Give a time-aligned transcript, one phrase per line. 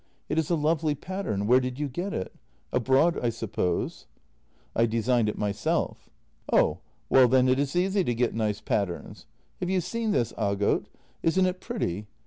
[0.29, 2.33] It is a lovely pattern— where did you get it?
[2.71, 4.07] Abroad, I suppose?
[4.75, 6.09] ""I designed it myself.""
[6.51, 9.27] Oh well, then it is easy to get nice patterns.
[9.59, 10.87] Have you seen this, Aagot?
[11.21, 12.07] Isn't it pretty?